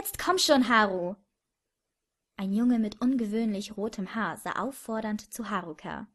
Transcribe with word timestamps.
Jetzt 0.00 0.18
komm 0.18 0.38
schon, 0.38 0.66
Haru! 0.66 1.14
Ein 2.38 2.54
Junge 2.54 2.78
mit 2.78 3.02
ungewöhnlich 3.02 3.76
rotem 3.76 4.14
Haar 4.14 4.38
sah 4.38 4.52
auffordernd 4.52 5.30
zu 5.30 5.50
Haruka. 5.50 6.08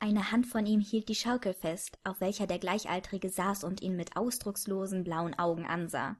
Eine 0.00 0.32
Hand 0.32 0.48
von 0.48 0.66
ihm 0.66 0.80
hielt 0.80 1.08
die 1.08 1.14
Schaukel 1.14 1.54
fest, 1.54 2.00
auf 2.02 2.20
welcher 2.20 2.48
der 2.48 2.58
Gleichaltrige 2.58 3.30
saß 3.30 3.62
und 3.62 3.80
ihn 3.80 3.94
mit 3.94 4.16
ausdruckslosen 4.16 5.04
blauen 5.04 5.38
Augen 5.38 5.64
ansah. 5.64 6.16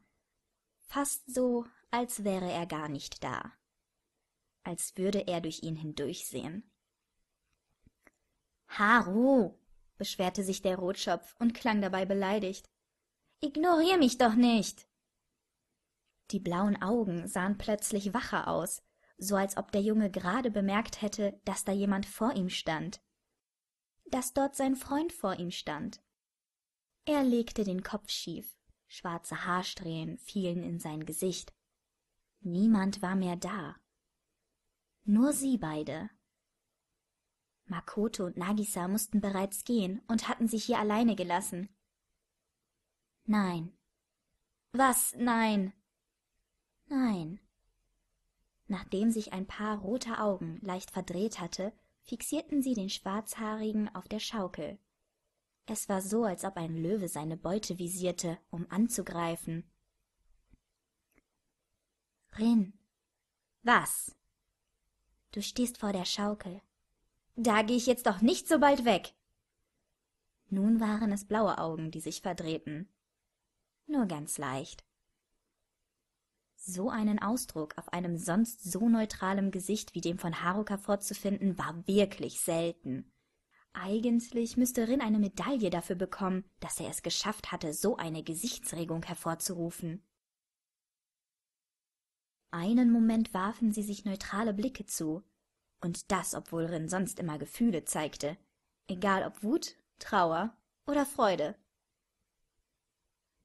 Fast 0.79 1.35
so, 1.35 1.67
als 1.91 2.23
wäre 2.23 2.53
er 2.53 2.67
gar 2.67 2.89
nicht 2.89 3.25
da. 3.25 3.51
Als 4.63 4.97
würde 4.97 5.27
er 5.27 5.41
durch 5.41 5.65
ihn 5.65 5.75
hindurchsehen. 5.75 6.71
Haru, 8.69 9.59
beschwerte 9.99 10.45
sich 10.45 10.63
der 10.63 10.77
Rotschopf 10.79 11.35
und 11.41 11.53
klang 11.53 11.81
dabei 11.81 12.05
beleidigt. 12.05 12.71
Ignorier 13.41 13.99
mich 13.99 14.19
doch 14.19 14.37
nicht. 14.37 14.87
Die 16.31 16.41
blauen 16.41 16.81
Augen 16.83 17.29
sahen 17.29 17.57
plötzlich 17.59 18.13
wacher 18.13 18.49
aus, 18.49 18.83
so 19.19 19.37
als 19.37 19.57
ob 19.57 19.73
der 19.73 19.83
Junge 19.83 20.11
gerade 20.11 20.51
bemerkt 20.51 21.01
hätte, 21.03 21.41
dass 21.45 21.65
da 21.65 21.73
jemand 21.73 22.07
vor 22.07 22.35
ihm 22.35 22.49
stand. 22.49 23.01
Dass 24.07 24.33
dort 24.33 24.57
sein 24.57 24.77
Freund 24.77 25.13
vor 25.13 25.39
ihm 25.39 25.51
stand. 25.51 26.01
Er 27.05 27.23
legte 27.23 27.65
den 27.65 27.83
Kopf 27.83 28.11
schief, 28.11 28.59
schwarze 28.89 29.45
Haarsträhnen 29.45 30.19
fielen 30.19 30.63
in 30.63 30.81
sein 30.81 31.07
Gesicht. 31.07 31.55
Niemand 32.41 33.03
war 33.03 33.15
mehr 33.15 33.37
da. 33.37 33.77
Nur 35.05 35.33
sie 35.33 35.57
beide. 35.57 36.11
Makoto 37.67 38.27
und 38.27 38.37
Nagisa 38.37 38.87
mussten 38.89 39.21
bereits 39.21 39.65
gehen 39.65 40.03
und 40.09 40.29
hatten 40.29 40.47
sich 40.47 40.65
hier 40.65 40.79
alleine 40.79 41.17
gelassen. 41.17 41.69
Nein. 43.25 43.77
Was 44.73 45.15
nein? 45.17 45.73
Nein. 46.89 47.41
Nachdem 48.69 49.11
sich 49.11 49.33
ein 49.33 49.47
paar 49.47 49.79
roter 49.79 50.23
Augen 50.23 50.59
leicht 50.63 50.91
verdreht 50.91 51.41
hatte, 51.41 51.73
fixierten 52.03 52.63
sie 52.63 52.75
den 52.75 52.91
Schwarzhaarigen 52.91 53.95
auf 53.95 54.09
der 54.09 54.21
Schaukel. 54.21 54.79
Es 55.67 55.89
war 55.89 56.01
so, 56.01 56.25
als 56.25 56.45
ob 56.45 56.57
ein 56.57 56.77
Löwe 56.77 57.09
seine 57.09 57.37
Beute 57.37 57.79
visierte, 57.79 58.39
um 58.51 58.67
anzugreifen. 58.71 59.69
Rin. 62.39 62.73
Was? 63.63 64.15
Du 65.33 65.43
stehst 65.43 65.79
vor 65.79 65.93
der 65.93 66.05
Schaukel. 66.05 66.63
Da 67.35 67.63
geh 67.63 67.75
ich 67.75 67.87
jetzt 67.87 68.07
doch 68.07 68.21
nicht 68.21 68.47
so 68.47 68.61
bald 68.61 68.85
weg. 68.85 69.13
Nun 70.49 70.79
waren 70.81 71.11
es 71.11 71.27
blaue 71.27 71.59
Augen, 71.59 71.91
die 71.91 72.01
sich 72.01 72.23
verdrehten. 72.23 72.89
Nur 73.87 74.07
ganz 74.07 74.39
leicht. 74.39 74.85
So 76.69 76.91
einen 76.91 77.21
Ausdruck 77.21 77.79
auf 77.79 77.93
einem 77.93 78.17
sonst 78.17 78.65
so 78.65 78.89
neutralem 78.89 79.53
Gesicht 79.53 79.95
wie 79.95 80.01
dem 80.01 80.19
von 80.19 80.43
Haruka 80.43 80.79
vorzufinden, 80.79 81.57
war 81.57 81.87
wirklich 81.87 82.41
selten. 82.41 83.13
Eigentlich 83.73 84.57
müsste 84.57 84.89
Rin 84.89 85.01
eine 85.01 85.21
Medaille 85.21 85.71
dafür 85.71 85.95
bekommen, 85.95 86.45
dass 86.59 86.81
er 86.81 86.91
es 86.91 87.05
geschafft 87.05 87.53
hatte, 87.53 87.73
so 87.73 87.97
eine 87.97 88.25
Gesichtsregung 88.25 89.05
hervorzurufen. 89.05 90.05
Einen 92.51 92.91
Moment 92.91 93.33
warfen 93.33 93.71
sie 93.71 93.85
sich 93.85 94.05
neutrale 94.05 94.53
Blicke 94.53 94.87
zu, 94.87 95.23
und 95.81 96.11
das, 96.11 96.35
obwohl 96.35 96.65
Rin 96.65 96.89
sonst 96.89 97.21
immer 97.21 97.39
Gefühle 97.39 97.85
zeigte, 97.85 98.37
egal 98.89 99.25
ob 99.25 99.45
Wut, 99.45 99.77
Trauer 100.01 100.57
oder 100.85 101.07
Freude. 101.07 101.55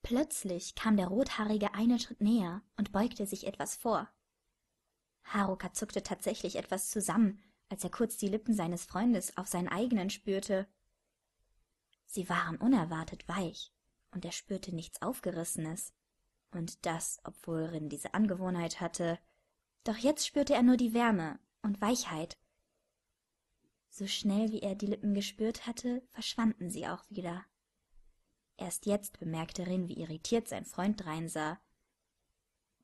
Plötzlich 0.04 0.76
kam 0.76 0.98
der 0.98 1.08
Rothaarige 1.08 1.74
einen 1.74 2.00
Schritt 2.00 2.22
näher 2.22 2.62
und 2.78 2.92
beugte 2.92 3.26
sich 3.26 3.46
etwas 3.46 3.76
vor. 3.76 4.10
Haruka 5.24 5.74
zuckte 5.74 6.04
tatsächlich 6.04 6.56
etwas 6.56 6.90
zusammen, 6.90 7.42
als 7.70 7.84
er 7.84 7.92
kurz 7.92 8.18
die 8.18 8.28
Lippen 8.28 8.54
seines 8.54 8.86
Freundes 8.86 9.38
auf 9.38 9.48
seinen 9.48 9.68
eigenen 9.68 10.10
spürte. 10.10 10.68
Sie 12.06 12.28
waren 12.28 12.58
unerwartet 12.58 13.28
weich, 13.28 13.72
und 14.12 14.26
er 14.26 14.32
spürte 14.32 14.76
nichts 14.76 15.02
Aufgerissenes. 15.02 15.94
Und 16.52 16.86
das, 16.86 17.20
obwohl 17.24 17.64
Rin 17.64 17.88
diese 17.88 18.14
Angewohnheit 18.14 18.82
hatte. 18.82 19.20
Doch 19.86 19.98
jetzt 19.98 20.28
spürte 20.28 20.54
er 20.54 20.64
nur 20.64 20.76
die 20.76 20.94
Wärme 20.94 21.40
und 21.62 21.80
Weichheit. 21.80 22.38
So 23.90 24.08
schnell 24.08 24.52
wie 24.52 24.62
er 24.62 24.76
die 24.76 24.88
Lippen 24.88 25.14
gespürt 25.14 25.66
hatte, 25.66 26.02
verschwanden 26.10 26.70
sie 26.70 26.88
auch 26.88 27.04
wieder. 27.10 27.46
Erst 28.58 28.86
jetzt 28.86 29.20
bemerkte 29.20 29.66
Rin, 29.68 29.88
wie 29.88 30.00
irritiert 30.00 30.48
sein 30.48 30.66
Freund 30.66 31.04
dreinsah. 31.04 31.60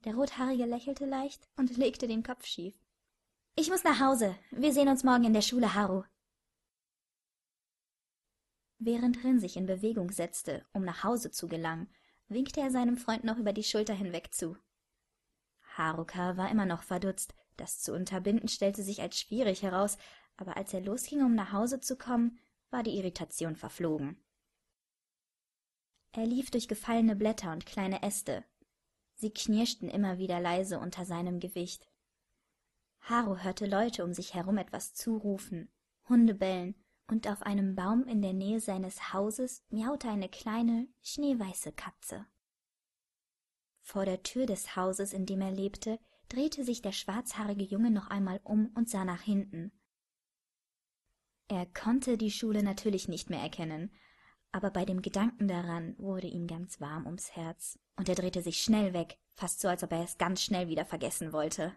Der 0.05 0.15
Rothaarige 0.15 0.65
lächelte 0.65 1.05
leicht 1.05 1.47
und 1.55 1.77
legte 1.77 2.07
den 2.07 2.23
Kopf 2.23 2.45
schief. 2.45 2.75
Ich 3.55 3.69
muss 3.69 3.83
nach 3.83 3.99
Hause. 3.99 4.35
Wir 4.51 4.71
sehen 4.71 4.87
uns 4.87 5.03
morgen 5.03 5.25
in 5.25 5.33
der 5.33 5.41
Schule, 5.41 5.73
Haru. 5.73 6.03
Während 8.79 9.23
Rin 9.23 9.39
sich 9.39 9.57
in 9.57 9.65
Bewegung 9.65 10.11
setzte, 10.11 10.65
um 10.73 10.83
nach 10.83 11.03
Hause 11.03 11.31
zu 11.31 11.47
gelangen, 11.47 11.89
winkte 12.27 12.61
er 12.61 12.69
seinem 12.69 12.97
Freund 12.97 13.23
noch 13.23 13.37
über 13.37 13.53
die 13.53 13.63
Schulter 13.63 13.95
hinweg 13.95 14.33
zu. 14.33 14.57
Haruka 15.75 16.37
war 16.37 16.51
immer 16.51 16.65
noch 16.65 16.83
verdutzt. 16.83 17.33
Das 17.55 17.81
zu 17.81 17.93
unterbinden 17.93 18.49
stellte 18.49 18.83
sich 18.83 19.01
als 19.01 19.19
schwierig 19.19 19.63
heraus, 19.63 19.97
aber 20.35 20.57
als 20.57 20.73
er 20.73 20.81
losging, 20.81 21.23
um 21.23 21.33
nach 21.33 21.51
Hause 21.51 21.79
zu 21.79 21.97
kommen, 21.97 22.37
war 22.69 22.83
die 22.83 22.97
Irritation 22.97 23.55
verflogen. 23.55 24.23
Er 26.11 26.25
lief 26.25 26.51
durch 26.51 26.67
gefallene 26.67 27.15
Blätter 27.15 27.51
und 27.51 27.65
kleine 27.65 28.01
Äste. 28.03 28.43
Sie 29.15 29.31
knirschten 29.31 29.89
immer 29.89 30.17
wieder 30.17 30.39
leise 30.39 30.79
unter 30.79 31.05
seinem 31.05 31.39
Gewicht. 31.39 31.87
Haru 33.01 33.37
hörte 33.37 33.65
Leute 33.65 34.03
um 34.03 34.13
sich 34.13 34.33
herum 34.33 34.57
etwas 34.57 34.93
zurufen, 34.93 35.71
Hunde 36.09 36.33
bellen, 36.33 36.75
und 37.07 37.27
auf 37.27 37.41
einem 37.41 37.73
Baum 37.73 38.05
in 38.05 38.21
der 38.21 38.33
Nähe 38.33 38.59
seines 38.59 39.13
Hauses 39.13 39.63
miaute 39.69 40.09
eine 40.09 40.27
kleine, 40.27 40.87
schneeweiße 41.01 41.71
Katze. 41.71 42.25
Vor 43.81 44.03
der 44.03 44.23
Tür 44.23 44.45
des 44.45 44.75
Hauses, 44.75 45.13
in 45.13 45.25
dem 45.25 45.39
er 45.39 45.51
lebte, 45.51 45.99
drehte 46.27 46.65
sich 46.65 46.81
der 46.81 46.91
schwarzhaarige 46.91 47.63
Junge 47.63 47.91
noch 47.91 48.07
einmal 48.07 48.41
um 48.43 48.67
und 48.75 48.89
sah 48.89 49.05
nach 49.05 49.21
hinten. 49.21 49.71
Er 51.47 51.65
konnte 51.65 52.17
die 52.17 52.31
Schule 52.31 52.61
natürlich 52.61 53.07
nicht 53.07 53.29
mehr 53.29 53.39
erkennen, 53.39 53.93
aber 54.51 54.71
bei 54.71 54.85
dem 54.85 55.01
Gedanken 55.01 55.47
daran 55.47 55.95
wurde 55.97 56.27
ihm 56.27 56.47
ganz 56.47 56.79
warm 56.81 57.05
ums 57.05 57.35
Herz, 57.35 57.79
und 57.95 58.09
er 58.09 58.15
drehte 58.15 58.41
sich 58.41 58.61
schnell 58.61 58.93
weg, 58.93 59.17
fast 59.33 59.59
so, 59.59 59.67
als 59.67 59.83
ob 59.83 59.91
er 59.91 60.03
es 60.03 60.17
ganz 60.17 60.41
schnell 60.41 60.67
wieder 60.67 60.85
vergessen 60.85 61.33
wollte. 61.33 61.73